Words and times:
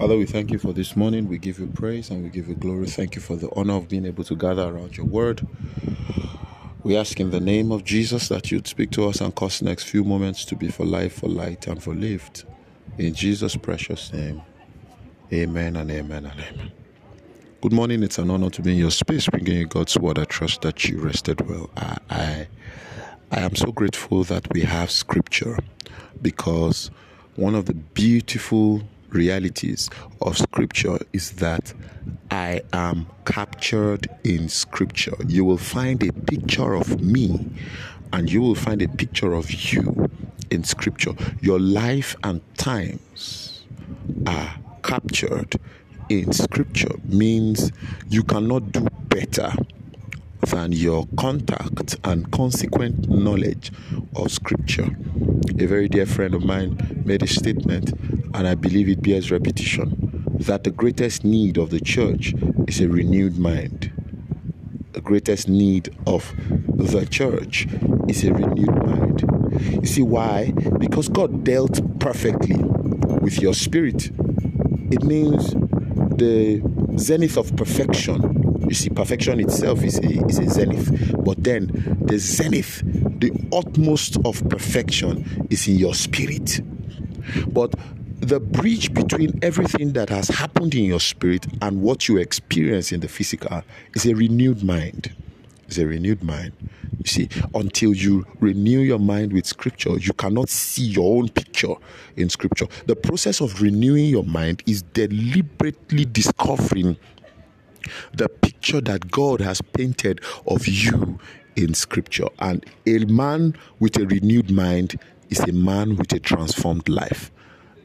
Father, 0.00 0.16
we 0.16 0.24
thank 0.24 0.50
you 0.50 0.58
for 0.58 0.72
this 0.72 0.96
morning. 0.96 1.28
We 1.28 1.36
give 1.36 1.58
you 1.58 1.66
praise 1.66 2.08
and 2.08 2.22
we 2.22 2.30
give 2.30 2.48
you 2.48 2.54
glory. 2.54 2.86
Thank 2.86 3.16
you 3.16 3.20
for 3.20 3.36
the 3.36 3.50
honor 3.54 3.74
of 3.74 3.90
being 3.90 4.06
able 4.06 4.24
to 4.24 4.34
gather 4.34 4.62
around 4.62 4.96
your 4.96 5.04
word. 5.04 5.46
We 6.82 6.96
ask 6.96 7.20
in 7.20 7.30
the 7.30 7.38
name 7.38 7.70
of 7.70 7.84
Jesus 7.84 8.28
that 8.28 8.50
you'd 8.50 8.66
speak 8.66 8.92
to 8.92 9.06
us 9.06 9.20
and 9.20 9.34
cause 9.34 9.58
the 9.58 9.66
next 9.66 9.84
few 9.84 10.02
moments 10.02 10.46
to 10.46 10.56
be 10.56 10.68
for 10.70 10.86
life, 10.86 11.18
for 11.18 11.28
light, 11.28 11.66
and 11.66 11.82
for 11.82 11.94
lived. 11.94 12.44
In 12.96 13.12
Jesus' 13.12 13.56
precious 13.56 14.10
name, 14.10 14.40
amen 15.34 15.76
and 15.76 15.90
amen 15.90 16.24
and 16.24 16.40
amen. 16.40 16.72
Good 17.60 17.74
morning. 17.74 18.02
It's 18.02 18.16
an 18.16 18.30
honor 18.30 18.48
to 18.48 18.62
be 18.62 18.72
in 18.72 18.78
your 18.78 18.90
space, 18.90 19.28
bringing 19.28 19.58
you 19.58 19.66
God's 19.66 19.98
word. 19.98 20.18
I 20.18 20.24
trust 20.24 20.62
that 20.62 20.82
you 20.88 20.98
rested 20.98 21.46
well. 21.46 21.68
I, 21.76 21.98
I, 22.08 22.48
I 23.32 23.40
am 23.40 23.54
so 23.54 23.70
grateful 23.70 24.24
that 24.24 24.50
we 24.54 24.62
have 24.62 24.90
scripture 24.90 25.58
because 26.22 26.90
one 27.36 27.54
of 27.54 27.66
the 27.66 27.74
beautiful 27.74 28.80
realities 29.12 29.90
of 30.20 30.36
scripture 30.36 30.98
is 31.12 31.32
that 31.32 31.72
I 32.30 32.62
am 32.72 33.06
captured 33.24 34.08
in 34.24 34.48
scripture. 34.48 35.16
You 35.26 35.44
will 35.44 35.58
find 35.58 36.02
a 36.02 36.12
picture 36.12 36.74
of 36.74 37.00
me 37.00 37.50
and 38.12 38.30
you 38.30 38.40
will 38.40 38.54
find 38.54 38.82
a 38.82 38.88
picture 38.88 39.34
of 39.34 39.50
you 39.72 40.10
in 40.50 40.64
scripture. 40.64 41.12
Your 41.40 41.60
life 41.60 42.16
and 42.24 42.40
times 42.56 43.64
are 44.26 44.54
captured 44.82 45.56
in 46.08 46.32
scripture 46.32 46.94
means 47.04 47.70
you 48.08 48.22
cannot 48.24 48.72
do 48.72 48.86
better 49.08 49.52
than 50.46 50.72
your 50.72 51.06
contact 51.16 51.96
and 52.04 52.30
consequent 52.32 53.08
knowledge 53.08 53.70
of 54.16 54.32
scripture. 54.32 54.88
A 55.58 55.66
very 55.66 55.88
dear 55.88 56.06
friend 56.06 56.34
of 56.34 56.42
mine 56.44 57.02
made 57.04 57.22
a 57.22 57.26
statement, 57.26 57.92
and 58.34 58.46
I 58.46 58.54
believe 58.54 58.88
it 58.88 59.02
bears 59.02 59.30
repetition, 59.30 60.24
that 60.40 60.64
the 60.64 60.70
greatest 60.70 61.24
need 61.24 61.58
of 61.58 61.70
the 61.70 61.80
church 61.80 62.34
is 62.66 62.80
a 62.80 62.88
renewed 62.88 63.38
mind. 63.38 63.92
The 64.92 65.00
greatest 65.00 65.48
need 65.48 65.94
of 66.06 66.32
the 66.76 67.06
church 67.06 67.66
is 68.08 68.24
a 68.24 68.32
renewed 68.32 68.86
mind. 68.86 69.24
You 69.82 69.86
see 69.86 70.02
why? 70.02 70.52
Because 70.78 71.08
God 71.08 71.44
dealt 71.44 71.80
perfectly 72.00 72.56
with 73.20 73.40
your 73.40 73.54
spirit. 73.54 74.10
It 74.90 75.02
means 75.04 75.50
the 76.16 76.62
zenith 76.96 77.36
of 77.36 77.54
perfection 77.56 78.40
you 78.70 78.74
see, 78.74 78.90
perfection 78.90 79.40
itself 79.40 79.82
is 79.82 79.98
a, 79.98 80.24
is 80.26 80.38
a 80.38 80.48
zenith. 80.48 81.12
But 81.24 81.42
then 81.42 81.98
the 82.02 82.18
zenith, 82.18 82.82
the 82.84 83.32
utmost 83.52 84.16
of 84.24 84.48
perfection 84.48 85.48
is 85.50 85.66
in 85.66 85.76
your 85.76 85.92
spirit. 85.92 86.60
But 87.48 87.74
the 88.20 88.38
bridge 88.38 88.92
between 88.92 89.38
everything 89.42 89.92
that 89.94 90.10
has 90.10 90.28
happened 90.28 90.74
in 90.74 90.84
your 90.84 91.00
spirit 91.00 91.46
and 91.62 91.80
what 91.80 92.06
you 92.06 92.18
experience 92.18 92.92
in 92.92 93.00
the 93.00 93.08
physical 93.08 93.62
is 93.94 94.06
a 94.06 94.14
renewed 94.14 94.62
mind. 94.62 95.12
Is 95.68 95.78
a 95.78 95.86
renewed 95.86 96.22
mind. 96.22 96.52
You 96.98 97.06
see, 97.06 97.28
until 97.54 97.94
you 97.94 98.26
renew 98.40 98.80
your 98.80 98.98
mind 98.98 99.32
with 99.32 99.46
scripture, 99.46 99.96
you 99.96 100.12
cannot 100.12 100.48
see 100.48 100.82
your 100.82 101.18
own 101.18 101.28
picture 101.28 101.74
in 102.16 102.28
scripture. 102.28 102.66
The 102.86 102.96
process 102.96 103.40
of 103.40 103.62
renewing 103.62 104.06
your 104.06 104.24
mind 104.24 104.62
is 104.66 104.82
deliberately 104.82 106.04
discovering 106.04 106.96
the 108.12 108.28
picture 108.28 108.80
that 108.82 109.10
God 109.10 109.40
has 109.40 109.62
painted 109.62 110.20
of 110.46 110.66
you 110.66 111.18
in 111.56 111.72
scripture. 111.72 112.28
And 112.40 112.66
a 112.86 112.98
man 113.06 113.56
with 113.78 113.96
a 113.96 114.06
renewed 114.06 114.50
mind 114.50 115.00
is 115.30 115.40
a 115.40 115.52
man 115.52 115.96
with 115.96 116.12
a 116.12 116.18
transformed 116.18 116.88
life. 116.88 117.30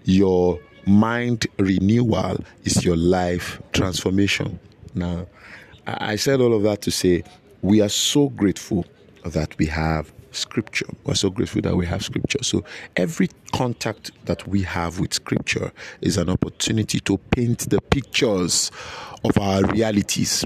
Your 0.06 0.59
mind 0.86 1.48
renewal 1.58 2.44
is 2.64 2.86
your 2.86 2.95
life 2.95 3.61
transformation. 3.73 4.59
Now, 4.94 5.28
I 5.88 6.16
said 6.16 6.42
all 6.42 6.53
of 6.53 6.64
that 6.64 6.81
to 6.84 6.92
say 6.92 7.23
we 7.61 7.81
are 7.81 7.89
so 7.89 8.30
grateful 8.30 8.86
that 9.23 9.58
we 9.58 9.65
have 9.65 10.14
scripture. 10.32 10.86
We're 11.05 11.15
so 11.15 11.30
grateful 11.30 11.61
that 11.64 11.76
we 11.76 11.86
have 11.88 12.04
scripture. 12.04 12.44
So 12.44 12.64
every 12.95 13.30
contact 13.52 14.11
that 14.26 14.48
we 14.48 14.61
have 14.64 14.99
with 14.99 15.14
scripture 15.14 15.71
is 16.02 16.17
an 16.17 16.30
opportunity 16.30 16.99
to 17.02 17.17
paint 17.17 17.70
the 17.70 17.82
pictures 17.82 18.71
of 19.23 19.38
our 19.39 19.64
realities. 19.64 20.45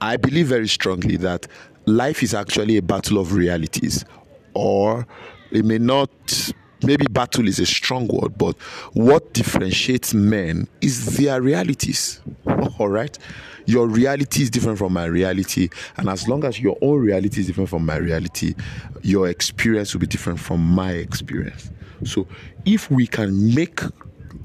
I 0.00 0.16
believe 0.16 0.46
very 0.46 0.68
strongly 0.68 1.16
that 1.18 1.46
life 1.84 2.22
is 2.22 2.32
actually 2.32 2.76
a 2.76 2.82
battle 2.82 3.18
of 3.18 3.34
realities, 3.34 4.04
or 4.54 5.06
it 5.50 5.64
may 5.64 5.78
not 5.78 6.10
maybe 6.82 7.06
battle 7.06 7.48
is 7.48 7.58
a 7.58 7.66
strong 7.66 8.08
word, 8.08 8.36
but 8.38 8.56
what 8.92 9.32
differentiates 9.34 10.14
men 10.14 10.68
is 10.80 11.16
their 11.16 11.40
realities. 11.40 12.20
All 12.78 12.88
right? 12.88 13.16
Your 13.66 13.86
reality 13.86 14.42
is 14.42 14.50
different 14.50 14.78
from 14.78 14.92
my 14.92 15.04
reality. 15.04 15.68
And 15.96 16.08
as 16.08 16.26
long 16.28 16.44
as 16.44 16.60
your 16.60 16.76
own 16.82 17.00
reality 17.00 17.40
is 17.40 17.46
different 17.46 17.70
from 17.70 17.86
my 17.86 17.96
reality, 17.96 18.54
your 19.02 19.28
experience 19.28 19.92
will 19.94 20.00
be 20.00 20.06
different 20.06 20.40
from 20.40 20.60
my 20.60 20.92
experience. 20.92 21.70
So 22.04 22.26
if 22.64 22.90
we 22.90 23.06
can 23.06 23.54
make 23.54 23.80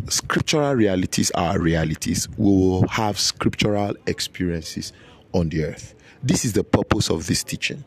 scriptural 0.10 0.76
realities 0.76 1.32
our 1.32 1.60
realities, 1.60 2.28
we 2.38 2.46
will 2.46 2.88
have 2.88 3.20
scriptural 3.20 3.96
experiences 4.06 4.94
on 5.34 5.50
the 5.50 5.66
earth. 5.66 5.96
This 6.24 6.46
is 6.46 6.54
the 6.54 6.64
purpose 6.64 7.10
of 7.10 7.28
this 7.28 7.44
teaching 7.44 7.84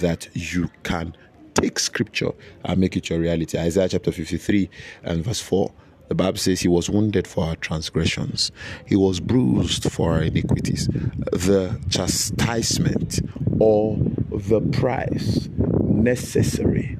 that 0.00 0.28
you 0.34 0.70
can 0.82 1.14
take 1.54 1.78
scripture 1.78 2.32
and 2.64 2.80
make 2.80 2.96
it 2.96 3.10
your 3.10 3.18
reality. 3.18 3.58
Isaiah 3.58 3.88
chapter 3.88 4.12
53 4.12 4.70
and 5.04 5.24
verse 5.24 5.40
4. 5.40 5.72
The 6.08 6.14
Bible 6.16 6.38
says 6.38 6.60
he 6.60 6.68
was 6.68 6.90
wounded 6.90 7.28
for 7.28 7.44
our 7.44 7.56
transgressions, 7.56 8.50
he 8.84 8.96
was 8.96 9.20
bruised 9.20 9.84
for 9.92 10.12
our 10.12 10.22
iniquities. 10.22 10.88
The 11.32 11.80
chastisement 11.88 13.20
or 13.60 13.96
the 14.30 14.60
price 14.72 15.48
necessary 15.84 16.96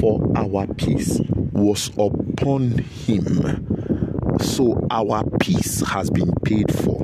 for 0.00 0.22
our 0.36 0.66
peace 0.74 1.20
was 1.52 1.88
upon 1.98 2.78
him. 2.78 4.38
So 4.40 4.86
our 4.90 5.24
peace 5.40 5.86
has 5.86 6.08
been 6.10 6.32
paid 6.44 6.72
for. 6.74 7.03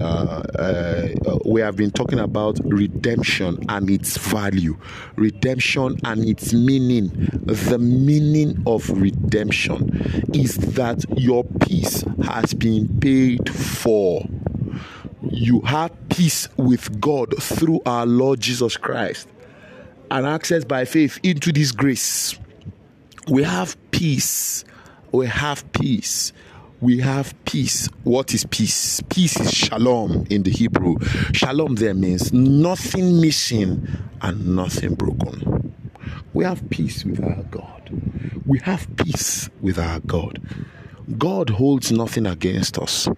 Uh, 0.00 0.42
uh, 0.58 1.38
we 1.44 1.60
have 1.60 1.76
been 1.76 1.90
talking 1.90 2.18
about 2.18 2.58
redemption 2.64 3.58
and 3.68 3.90
its 3.90 4.16
value, 4.16 4.76
redemption 5.16 5.96
and 6.04 6.24
its 6.24 6.54
meaning. 6.54 7.08
The 7.44 7.78
meaning 7.78 8.62
of 8.66 8.88
redemption 8.88 9.90
is 10.32 10.56
that 10.56 11.04
your 11.18 11.44
peace 11.44 12.02
has 12.24 12.54
been 12.54 12.88
paid 13.00 13.50
for. 13.54 14.24
You 15.30 15.60
have 15.62 15.92
peace 16.08 16.48
with 16.56 17.00
God 17.00 17.34
through 17.42 17.82
our 17.84 18.06
Lord 18.06 18.40
Jesus 18.40 18.76
Christ 18.78 19.28
and 20.10 20.26
access 20.26 20.64
by 20.64 20.86
faith 20.86 21.20
into 21.22 21.52
this 21.52 21.72
grace. 21.72 22.38
We 23.28 23.42
have 23.42 23.76
peace. 23.90 24.64
We 25.12 25.26
have 25.26 25.70
peace 25.72 26.32
we 26.80 26.98
have 27.00 27.34
peace. 27.44 27.88
What 28.04 28.32
is 28.32 28.44
peace? 28.46 29.02
Peace 29.10 29.38
is 29.38 29.52
shalom 29.52 30.26
in 30.30 30.44
the 30.44 30.50
Hebrew. 30.50 30.96
Shalom 31.32 31.74
there 31.74 31.94
means 31.94 32.32
nothing 32.32 33.20
missing 33.20 33.86
and 34.22 34.56
nothing 34.56 34.94
broken. 34.94 35.74
We 36.32 36.44
have 36.44 36.68
peace 36.70 37.04
with 37.04 37.22
our 37.22 37.42
God. 37.50 37.90
We 38.46 38.60
have 38.60 38.86
peace 38.96 39.50
with 39.60 39.78
our 39.78 40.00
God. 40.00 40.40
God 41.18 41.50
holds 41.50 41.92
nothing 41.92 42.26
against 42.26 42.78
us 42.78 43.08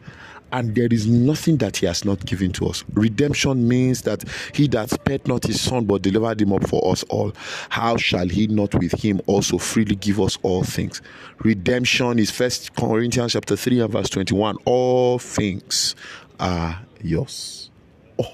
and 0.52 0.74
there 0.74 0.88
is 0.90 1.06
nothing 1.06 1.56
that 1.56 1.78
he 1.78 1.86
has 1.86 2.04
not 2.04 2.24
given 2.26 2.52
to 2.52 2.66
us. 2.66 2.84
Redemption 2.92 3.66
means 3.66 4.02
that 4.02 4.22
he 4.54 4.68
that 4.68 4.90
spared 4.90 5.26
not 5.26 5.44
his 5.44 5.60
son 5.60 5.86
but 5.86 6.02
delivered 6.02 6.40
him 6.40 6.52
up 6.52 6.68
for 6.68 6.92
us 6.92 7.02
all, 7.04 7.32
how 7.70 7.96
shall 7.96 8.28
he 8.28 8.46
not 8.46 8.74
with 8.74 8.92
him 9.00 9.20
also 9.26 9.58
freely 9.58 9.96
give 9.96 10.20
us 10.20 10.38
all 10.42 10.62
things? 10.62 11.00
Redemption 11.38 12.18
is 12.18 12.30
First 12.30 12.74
Corinthians 12.76 13.32
chapter 13.32 13.56
3 13.56 13.80
and 13.80 13.92
verse 13.92 14.10
21. 14.10 14.58
All 14.66 15.18
things 15.18 15.96
are 16.38 16.80
yours. 17.02 17.70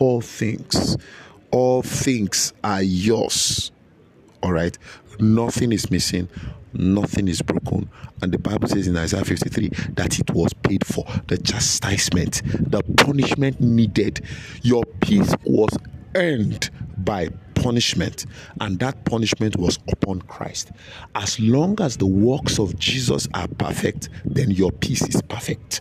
All 0.00 0.20
things. 0.20 0.96
All 1.50 1.82
things 1.82 2.52
are 2.64 2.82
yours. 2.82 3.70
All 4.42 4.52
right. 4.52 4.76
Nothing 5.20 5.72
is 5.72 5.90
missing 5.90 6.28
nothing 6.74 7.28
is 7.28 7.42
broken. 7.42 7.88
And 8.22 8.32
the 8.32 8.38
Bible 8.38 8.68
says 8.68 8.86
in 8.86 8.96
Isaiah 8.96 9.24
53 9.24 9.68
that 9.94 10.18
it 10.18 10.30
was 10.30 10.52
paid 10.52 10.86
for. 10.86 11.04
The 11.26 11.38
chastisement, 11.38 12.42
the 12.44 12.82
punishment 12.96 13.60
needed. 13.60 14.20
Your 14.62 14.84
peace 15.00 15.34
was 15.44 15.76
earned 16.14 16.70
by 16.98 17.28
punishment, 17.54 18.26
and 18.60 18.78
that 18.78 19.04
punishment 19.04 19.56
was 19.56 19.78
upon 19.90 20.22
Christ. 20.22 20.70
As 21.14 21.38
long 21.40 21.80
as 21.80 21.96
the 21.96 22.06
works 22.06 22.58
of 22.58 22.78
Jesus 22.78 23.28
are 23.34 23.48
perfect, 23.48 24.08
then 24.24 24.50
your 24.50 24.70
peace 24.72 25.06
is 25.08 25.20
perfect. 25.22 25.80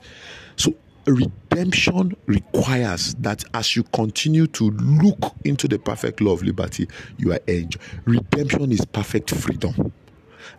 So, 0.56 0.74
redemption 1.08 2.16
requires 2.26 3.16
that 3.16 3.44
as 3.54 3.76
you 3.76 3.84
continue 3.84 4.48
to 4.48 4.72
look 4.72 5.34
into 5.46 5.68
the 5.68 5.80
perfect 5.80 6.22
law 6.22 6.34
of 6.34 6.44
liberty, 6.44 6.88
you 7.18 7.32
are 7.34 7.40
enjoying. 7.48 7.86
Redemption 8.06 8.72
is 8.72 8.86
perfect 8.86 9.32
freedom 9.32 9.92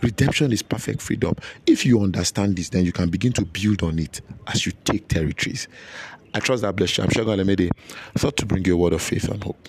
Redemption 0.03 0.53
is 0.53 0.63
perfect 0.63 1.03
freedom. 1.03 1.35
If 1.67 1.85
you 1.85 2.01
understand 2.03 2.57
this, 2.57 2.69
then 2.69 2.85
you 2.85 2.93
can 2.93 3.11
begin 3.11 3.33
to 3.35 3.45
build 3.45 3.83
on 3.83 3.99
it 3.99 4.21
as 4.47 4.67
you 4.67 4.73
take 4.85 5.09
territories. 5.09 5.67
I 6.35 6.41
trust 6.41 6.63
that 6.63 6.77
bless 6.77 6.97
you. 6.99 7.05
I'm 7.05 7.11
sure 7.11 7.25
God 7.25 7.45
made 7.45 7.61
a 7.61 7.71
thought 8.17 8.37
to 8.37 8.47
bring 8.47 8.65
you 8.65 8.75
a 8.75 8.77
word 8.77 8.93
of 8.93 9.03
faith 9.03 9.29
and 9.29 9.43
hope. 9.43 9.67